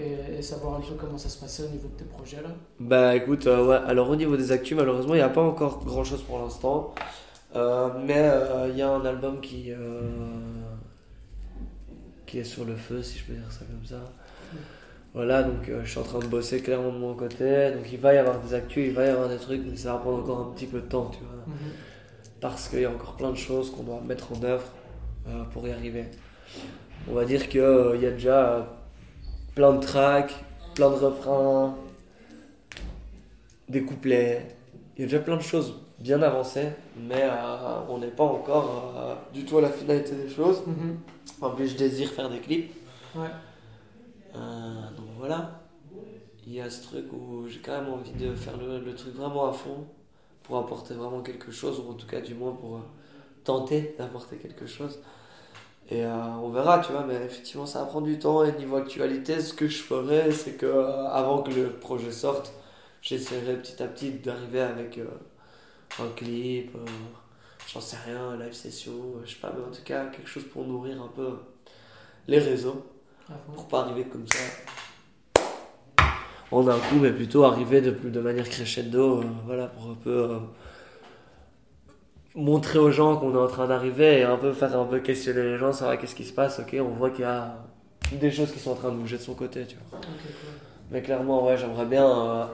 et, 0.00 0.38
et 0.38 0.42
savoir 0.42 0.76
un 0.76 0.80
peu 0.80 0.94
comment 0.98 1.18
ça 1.18 1.28
se 1.28 1.38
passait 1.38 1.64
au 1.64 1.68
niveau 1.68 1.88
de 1.88 1.98
tes 1.98 2.04
projets 2.04 2.40
là. 2.42 2.48
Bah 2.80 3.14
écoute, 3.14 3.46
euh, 3.46 3.66
ouais, 3.66 3.80
alors 3.86 4.08
au 4.08 4.16
niveau 4.16 4.36
des 4.36 4.50
actus, 4.50 4.76
malheureusement, 4.76 5.14
il 5.14 5.18
n'y 5.18 5.22
a 5.22 5.28
pas 5.28 5.42
encore 5.42 5.84
grand 5.84 6.04
chose 6.04 6.22
pour 6.22 6.38
l'instant. 6.38 6.94
Euh, 7.54 7.90
mais 8.06 8.16
euh, 8.16 8.68
il 8.70 8.78
y 8.78 8.82
a 8.82 8.88
un 8.88 9.04
album 9.04 9.42
qui, 9.42 9.70
euh, 9.72 10.00
qui 12.24 12.38
est 12.38 12.44
sur 12.44 12.64
le 12.64 12.74
feu, 12.74 13.02
si 13.02 13.18
je 13.18 13.24
peux 13.24 13.34
dire 13.34 13.52
ça 13.52 13.66
comme 13.66 13.84
ça. 13.86 14.02
Voilà, 15.12 15.42
donc 15.42 15.68
euh, 15.68 15.82
je 15.84 15.90
suis 15.90 16.00
en 16.00 16.04
train 16.04 16.20
de 16.20 16.26
bosser 16.26 16.62
clairement 16.62 16.90
de 16.90 16.96
mon 16.96 17.12
côté. 17.12 17.72
Donc 17.72 17.92
il 17.92 18.00
va 18.00 18.14
y 18.14 18.16
avoir 18.16 18.40
des 18.40 18.54
actus, 18.54 18.86
il 18.88 18.94
va 18.94 19.04
y 19.04 19.08
avoir 19.10 19.28
des 19.28 19.36
trucs, 19.36 19.60
mais 19.66 19.76
ça 19.76 19.92
va 19.92 19.98
prendre 19.98 20.20
encore 20.20 20.38
un 20.48 20.54
petit 20.54 20.64
peu 20.64 20.80
de 20.80 20.86
temps, 20.86 21.10
tu 21.12 21.18
vois. 21.18 21.54
Parce 22.42 22.68
qu'il 22.68 22.80
y 22.80 22.84
a 22.84 22.90
encore 22.90 23.14
plein 23.14 23.30
de 23.30 23.36
choses 23.36 23.70
qu'on 23.70 23.84
doit 23.84 24.00
mettre 24.04 24.32
en 24.32 24.42
œuvre 24.42 24.64
euh, 25.28 25.44
pour 25.44 25.66
y 25.68 25.70
arriver. 25.70 26.06
On 27.08 27.14
va 27.14 27.24
dire 27.24 27.48
qu'il 27.48 27.60
y 27.60 28.06
a 28.06 28.10
déjà 28.10 28.48
euh, 28.48 28.62
plein 29.54 29.72
de 29.74 29.80
tracks, 29.80 30.34
plein 30.74 30.90
de 30.90 30.96
refrains, 30.96 31.76
des 33.68 33.82
couplets. 33.84 34.56
Il 34.96 35.02
y 35.02 35.04
a 35.04 35.06
déjà 35.06 35.20
plein 35.20 35.36
de 35.36 35.42
choses 35.42 35.76
bien 36.00 36.20
avancées, 36.20 36.70
mais 36.96 37.22
euh, 37.22 37.80
on 37.88 37.98
n'est 37.98 38.08
pas 38.08 38.24
encore 38.24 38.92
euh, 38.96 39.14
du 39.32 39.44
tout 39.44 39.58
à 39.58 39.60
la 39.60 39.70
finalité 39.70 40.16
des 40.16 40.28
choses. 40.28 40.62
Mhm. 40.66 40.98
En 41.40 41.50
plus, 41.50 41.68
je 41.68 41.76
désire 41.76 42.10
faire 42.10 42.28
des 42.28 42.40
clips. 42.40 42.74
Ouais. 43.14 43.28
Euh, 44.34 44.82
donc 44.96 45.06
voilà. 45.16 45.60
Il 46.44 46.54
y 46.54 46.60
a 46.60 46.68
ce 46.68 46.82
truc 46.82 47.04
où 47.12 47.46
j'ai 47.46 47.60
quand 47.60 47.80
même 47.80 47.92
envie 47.92 48.12
de 48.12 48.34
faire 48.34 48.56
le, 48.56 48.80
le 48.80 48.94
truc 48.96 49.14
vraiment 49.14 49.48
à 49.48 49.52
fond 49.52 49.86
pour 50.52 50.60
apporter 50.60 50.92
vraiment 50.92 51.22
quelque 51.22 51.50
chose, 51.50 51.80
ou 51.80 51.90
en 51.90 51.94
tout 51.94 52.06
cas, 52.06 52.20
du 52.20 52.34
moins 52.34 52.52
pour 52.52 52.76
euh, 52.76 52.80
tenter 53.42 53.94
d'apporter 53.96 54.36
quelque 54.36 54.66
chose. 54.66 54.98
Et 55.88 56.04
euh, 56.04 56.12
on 56.42 56.50
verra, 56.50 56.80
tu 56.80 56.92
vois, 56.92 57.04
mais 57.04 57.14
effectivement, 57.14 57.64
ça 57.64 57.78
va 57.78 57.86
prendre 57.86 58.06
du 58.06 58.18
temps. 58.18 58.44
Et 58.44 58.52
niveau 58.58 58.76
actualité, 58.76 59.40
ce 59.40 59.54
que 59.54 59.66
je 59.66 59.82
ferai, 59.82 60.30
c'est 60.30 60.58
que 60.58 60.66
euh, 60.66 61.06
avant 61.06 61.42
que 61.42 61.52
le 61.52 61.70
projet 61.70 62.12
sorte, 62.12 62.52
j'essaierai 63.00 63.56
petit 63.62 63.82
à 63.82 63.86
petit 63.86 64.10
d'arriver 64.10 64.60
avec 64.60 65.00
un 65.98 66.08
clip, 66.16 66.76
j'en 67.72 67.80
sais 67.80 67.96
rien, 68.04 68.36
live 68.36 68.52
session, 68.52 68.92
je 69.24 69.30
sais 69.30 69.40
pas, 69.40 69.54
mais 69.56 69.64
en 69.64 69.70
tout 69.74 69.82
cas, 69.82 70.04
quelque 70.08 70.28
chose 70.28 70.44
pour 70.44 70.66
nourrir 70.66 71.02
un 71.02 71.08
peu 71.08 71.30
les 72.28 72.40
réseaux. 72.40 72.84
Pour 73.54 73.68
pas 73.68 73.80
arriver 73.80 74.04
comme 74.04 74.28
ça 74.28 74.38
en 76.52 76.68
un 76.68 76.78
coup, 76.78 76.96
mais 77.00 77.10
plutôt 77.10 77.44
arriver 77.44 77.80
de, 77.80 77.90
de 77.90 78.20
manière 78.20 78.48
crescendo, 78.48 79.24
voilà, 79.46 79.66
pour 79.66 79.90
un 79.90 79.94
peu 79.94 80.38
montrer 82.34 82.78
aux 82.78 82.90
gens 82.90 83.16
qu'on 83.16 83.34
est 83.34 83.38
en 83.38 83.46
train 83.46 83.66
d'arriver 83.66 84.18
et 84.18 84.22
un 84.22 84.36
peu 84.36 84.52
faire 84.52 84.78
un 84.78 84.84
peu 84.84 85.00
questionner 85.00 85.42
les 85.42 85.58
gens, 85.58 85.72
savoir 85.72 85.98
qu'est-ce 85.98 86.14
qui 86.14 86.24
se 86.24 86.32
passe, 86.32 86.60
ok, 86.60 86.76
on 86.80 86.94
voit 86.94 87.10
qu'il 87.10 87.22
y 87.22 87.24
a 87.24 87.56
des 88.12 88.30
choses 88.30 88.52
qui 88.52 88.58
sont 88.58 88.72
en 88.72 88.76
train 88.76 88.90
de 88.90 88.96
bouger 88.96 89.16
de 89.16 89.22
son 89.22 89.34
côté, 89.34 89.66
tu 89.66 89.76
vois. 89.90 90.00
Mais 90.90 91.02
clairement, 91.02 91.46
ouais, 91.46 91.56
j'aimerais 91.56 91.86
bien 91.86 92.06
euh, 92.06 92.44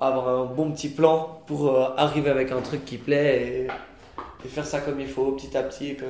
avoir 0.00 0.28
un 0.28 0.44
bon 0.46 0.70
petit 0.72 0.88
plan 0.88 1.42
pour 1.46 1.68
euh, 1.68 1.88
arriver 1.96 2.30
avec 2.30 2.52
un 2.52 2.60
truc 2.60 2.84
qui 2.84 2.98
plaît 2.98 3.42
et, 3.42 4.44
et, 4.44 4.48
faire 4.48 4.66
ça 4.66 4.80
comme 4.80 5.00
il 5.00 5.06
faut, 5.06 5.32
petit 5.32 5.56
à 5.56 5.62
petit, 5.62 5.96
que, 5.96 6.04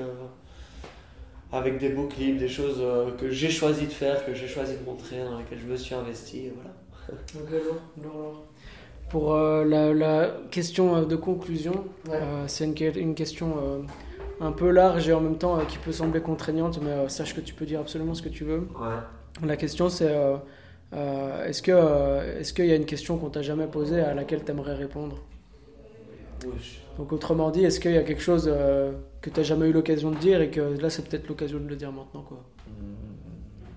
avec 1.52 1.78
des 1.78 1.90
beaux 1.90 2.06
clips, 2.06 2.38
des 2.38 2.48
choses 2.48 2.78
euh, 2.80 3.12
que 3.16 3.30
j'ai 3.30 3.50
choisi 3.50 3.86
de 3.86 3.92
faire, 3.92 4.24
que 4.26 4.34
j'ai 4.34 4.48
choisi 4.48 4.76
de 4.76 4.84
montrer, 4.84 5.22
dans 5.24 5.38
lesquelles 5.38 5.60
je 5.60 5.66
me 5.66 5.76
suis 5.76 5.94
investi, 5.94 6.46
et 6.46 6.52
voilà. 6.54 6.70
Ok, 7.10 7.50
pour 9.08 9.34
euh, 9.34 9.64
la, 9.64 10.30
question 10.50 10.96
euh, 10.96 11.04
de 11.04 11.16
conclusion, 11.16 11.86
euh, 12.10 12.44
c'est 12.46 12.64
une, 12.64 13.14
question 13.14 13.86
un 14.40 14.52
peu 14.52 14.70
large 14.70 15.08
et 15.08 15.12
en 15.12 15.20
même 15.20 15.38
temps 15.38 15.58
qui 15.66 15.78
peut 15.78 15.92
sembler 15.92 16.20
contraignante, 16.20 16.80
mais 16.82 17.08
sache 17.08 17.34
que 17.34 17.40
tu 17.40 17.54
peux 17.54 17.64
dire 17.64 17.80
absolument 17.80 18.14
ce 18.14 18.22
que 18.22 18.28
tu 18.28 18.44
veux. 18.44 18.68
La 19.42 19.56
question 19.56 19.88
c'est 19.88 20.14
est-ce 20.92 21.62
qu'il 21.62 21.74
est 21.74 22.54
qu'il 22.54 22.66
y 22.66 22.72
a 22.72 22.76
une 22.76 22.86
question 22.86 23.18
qu'on 23.18 23.30
t'a 23.30 23.42
jamais 23.42 23.66
posée 23.66 24.00
à 24.00 24.14
laquelle 24.14 24.44
tu 24.44 24.50
aimerais 24.50 24.74
répondre 24.74 25.18
Donc 26.98 27.12
autrement 27.12 27.50
dit, 27.50 27.64
est-ce 27.64 27.80
qu'il 27.80 27.92
y 27.92 27.98
a 27.98 28.02
quelque 28.02 28.22
chose 28.22 28.52
que 29.20 29.30
tu 29.30 29.40
n'as 29.40 29.44
jamais 29.44 29.68
eu 29.68 29.72
l'occasion 29.72 30.10
de 30.10 30.18
dire 30.18 30.40
et 30.40 30.50
que 30.50 30.60
là 30.60 30.90
c'est 30.90 31.08
peut-être 31.08 31.28
l'occasion 31.28 31.58
de 31.58 31.68
le 31.68 31.76
dire 31.76 31.92
maintenant 31.92 32.22
quoi? 32.22 32.44
Mmh, 32.66 32.72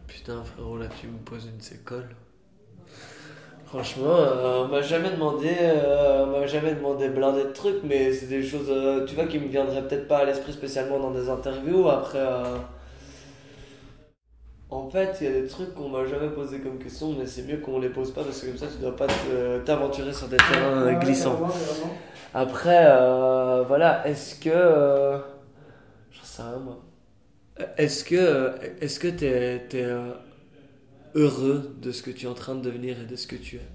Putain 0.07 0.43
frérot, 0.43 0.77
là 0.77 0.87
tu 0.99 1.07
me 1.07 1.17
poses 1.19 1.49
une 1.53 1.61
sécole. 1.61 2.09
Franchement, 3.71 4.17
euh, 4.17 4.65
on 4.65 4.67
m'a 4.67 4.81
jamais 4.81 5.11
demandé, 5.11 5.47
euh, 5.61 6.25
m'a 6.25 6.45
jamais 6.45 6.73
demandé 6.73 7.07
blindé 7.07 7.45
de 7.45 7.53
trucs, 7.53 7.81
mais 7.85 8.11
c'est 8.11 8.25
des 8.25 8.43
choses, 8.43 8.67
euh, 8.67 9.05
tu 9.05 9.15
vois, 9.15 9.27
qui 9.27 9.39
me 9.39 9.47
viendraient 9.47 9.87
peut-être 9.87 10.09
pas 10.09 10.17
à 10.17 10.25
l'esprit 10.25 10.51
spécialement 10.51 10.99
dans 10.99 11.11
des 11.11 11.29
interviews. 11.29 11.87
Après, 11.87 12.19
en 14.69 14.89
fait, 14.89 15.19
il 15.21 15.23
y 15.23 15.29
a 15.29 15.41
des 15.41 15.47
trucs 15.47 15.73
qu'on 15.73 15.87
m'a 15.87 16.05
jamais 16.05 16.27
posé 16.27 16.59
comme 16.59 16.79
question, 16.79 17.15
mais 17.17 17.25
c'est 17.25 17.43
mieux 17.43 17.59
qu'on 17.59 17.79
les 17.79 17.87
pose 17.87 18.11
pas 18.11 18.25
parce 18.25 18.41
que 18.41 18.47
comme 18.47 18.57
ça, 18.57 18.67
tu 18.67 18.81
dois 18.81 18.93
pas 18.93 19.07
t'aventurer 19.65 20.11
sur 20.11 20.27
des 20.27 20.35
terrains 20.35 20.91
glissants. 20.95 21.39
Après, 22.33 22.83
voilà, 23.69 24.05
est-ce 24.05 24.35
que, 24.35 25.17
j'en 26.11 26.23
sais 26.25 26.41
rien 26.41 26.59
moi. 26.59 26.77
Est-ce 27.77 28.03
que, 28.03 28.51
est-ce 28.81 28.99
que 28.99 29.07
t'es, 29.07 29.65
t'es 29.69 29.85
heureux 31.15 31.75
de 31.81 31.91
ce 31.91 32.01
que 32.01 32.11
tu 32.11 32.25
es 32.25 32.29
en 32.29 32.33
train 32.33 32.55
de 32.55 32.61
devenir 32.61 32.99
et 33.01 33.05
de 33.05 33.15
ce 33.15 33.27
que 33.27 33.35
tu 33.35 33.57
es 33.57 33.67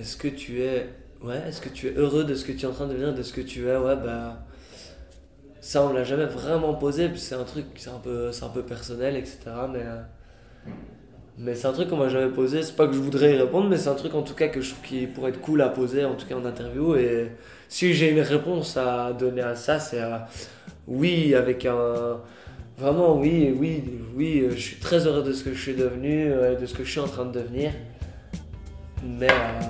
Est-ce 0.00 0.16
que 0.16 0.28
tu 0.28 0.62
es 0.62 0.88
ouais, 1.22 1.42
est-ce 1.48 1.60
que 1.60 1.68
tu 1.68 1.88
es 1.88 1.94
heureux 1.94 2.24
de 2.24 2.34
ce 2.34 2.44
que 2.44 2.52
tu 2.52 2.64
es 2.64 2.68
en 2.68 2.72
train 2.72 2.86
de 2.86 2.92
devenir, 2.92 3.14
de 3.14 3.22
ce 3.22 3.32
que 3.32 3.40
tu 3.40 3.68
es? 3.68 3.76
Ouais, 3.76 3.96
bah 3.96 4.44
ça 5.60 5.82
on 5.82 5.92
l'a 5.92 6.04
jamais 6.04 6.26
vraiment 6.26 6.74
posé, 6.74 7.10
c'est 7.16 7.34
un 7.34 7.44
truc, 7.44 7.66
c'est 7.76 7.90
un 7.90 7.98
peu, 7.98 8.30
un 8.40 8.48
peu 8.48 8.62
personnel, 8.62 9.16
etc. 9.16 9.38
Mais 9.72 9.84
mais 11.38 11.54
c'est 11.54 11.68
un 11.68 11.72
truc 11.72 11.88
qu'on 11.88 11.96
m'a 11.96 12.08
jamais 12.08 12.32
posé. 12.32 12.62
C'est 12.62 12.74
pas 12.74 12.86
que 12.88 12.94
je 12.94 12.98
voudrais 12.98 13.34
y 13.34 13.36
répondre, 13.36 13.68
mais 13.68 13.76
c'est 13.76 13.88
un 13.88 13.94
truc 13.94 14.14
en 14.14 14.22
tout 14.22 14.34
cas 14.34 14.48
que 14.48 14.60
je 14.60 14.70
trouve 14.70 14.84
qui 14.84 15.06
pourrait 15.06 15.30
être 15.30 15.40
cool 15.40 15.62
à 15.62 15.68
poser, 15.68 16.04
en 16.04 16.14
tout 16.14 16.26
cas 16.26 16.34
en 16.34 16.44
interview. 16.44 16.96
Et 16.96 17.32
si 17.68 17.94
j'ai 17.94 18.10
une 18.10 18.20
réponse 18.20 18.76
à 18.76 19.12
donner 19.12 19.42
à 19.42 19.54
ça, 19.54 19.78
c'est 19.78 20.02
oui 20.88 21.34
avec 21.34 21.64
un 21.66 22.20
Vraiment, 22.78 23.18
oui, 23.18 23.52
oui, 23.58 23.82
oui, 24.14 24.40
euh, 24.40 24.50
je 24.52 24.60
suis 24.60 24.76
très 24.76 25.04
heureux 25.04 25.24
de 25.24 25.32
ce 25.32 25.42
que 25.42 25.52
je 25.52 25.60
suis 25.60 25.74
devenu, 25.74 26.30
euh, 26.30 26.54
de 26.54 26.64
ce 26.64 26.74
que 26.74 26.84
je 26.84 26.90
suis 26.90 27.00
en 27.00 27.08
train 27.08 27.24
de 27.24 27.32
devenir. 27.32 27.72
Mais, 29.04 29.28
euh, 29.28 29.64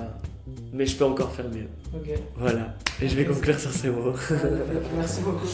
mais 0.71 0.85
je 0.85 0.95
peux 0.95 1.05
encore 1.05 1.31
faire 1.31 1.49
mieux. 1.49 1.67
Voilà. 2.37 2.75
Et 3.01 3.09
je 3.09 3.15
vais 3.15 3.25
conclure 3.25 3.57
sur 3.59 3.71
ces 3.71 3.89
mots. 3.89 4.13
merci 4.95 5.21
beaucoup. 5.21 5.47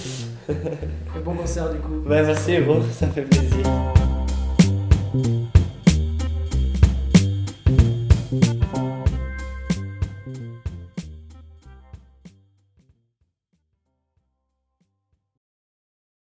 Et 0.50 1.20
bon 1.24 1.34
concert 1.34 1.72
du 1.72 1.80
coup. 1.80 2.04
Merci, 2.06 2.58
gros, 2.58 2.82
ça 2.92 3.08
fait 3.08 3.22
plaisir. 3.22 3.95